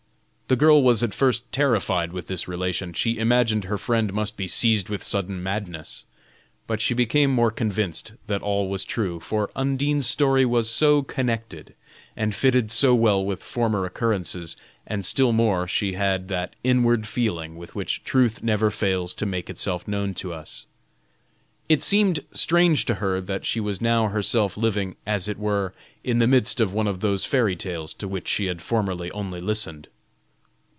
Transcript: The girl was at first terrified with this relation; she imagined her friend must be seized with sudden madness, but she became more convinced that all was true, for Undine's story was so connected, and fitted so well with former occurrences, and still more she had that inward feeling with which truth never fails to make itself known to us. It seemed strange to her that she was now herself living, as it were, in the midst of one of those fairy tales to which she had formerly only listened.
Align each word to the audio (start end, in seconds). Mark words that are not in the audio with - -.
The 0.51 0.57
girl 0.57 0.83
was 0.83 1.01
at 1.01 1.13
first 1.13 1.49
terrified 1.53 2.11
with 2.11 2.27
this 2.27 2.45
relation; 2.45 2.91
she 2.91 3.17
imagined 3.17 3.63
her 3.63 3.77
friend 3.77 4.11
must 4.11 4.35
be 4.35 4.49
seized 4.49 4.89
with 4.89 5.01
sudden 5.01 5.41
madness, 5.41 6.03
but 6.67 6.81
she 6.81 6.93
became 6.93 7.31
more 7.33 7.51
convinced 7.51 8.11
that 8.27 8.41
all 8.41 8.67
was 8.67 8.83
true, 8.83 9.21
for 9.21 9.49
Undine's 9.55 10.07
story 10.07 10.43
was 10.43 10.69
so 10.69 11.03
connected, 11.03 11.73
and 12.17 12.35
fitted 12.35 12.69
so 12.69 12.93
well 12.93 13.23
with 13.23 13.41
former 13.41 13.85
occurrences, 13.85 14.57
and 14.85 15.05
still 15.05 15.31
more 15.31 15.69
she 15.69 15.93
had 15.93 16.27
that 16.27 16.57
inward 16.65 17.07
feeling 17.07 17.55
with 17.55 17.73
which 17.73 18.03
truth 18.03 18.43
never 18.43 18.69
fails 18.69 19.13
to 19.13 19.25
make 19.25 19.49
itself 19.49 19.87
known 19.87 20.13
to 20.15 20.33
us. 20.33 20.65
It 21.69 21.81
seemed 21.81 22.25
strange 22.33 22.83
to 22.87 22.95
her 22.95 23.21
that 23.21 23.45
she 23.45 23.61
was 23.61 23.79
now 23.79 24.09
herself 24.09 24.57
living, 24.57 24.97
as 25.05 25.29
it 25.29 25.39
were, 25.39 25.73
in 26.03 26.19
the 26.19 26.27
midst 26.27 26.59
of 26.59 26.73
one 26.73 26.87
of 26.89 26.99
those 26.99 27.23
fairy 27.23 27.55
tales 27.55 27.93
to 27.93 28.07
which 28.09 28.27
she 28.27 28.47
had 28.47 28.61
formerly 28.61 29.09
only 29.11 29.39
listened. 29.39 29.87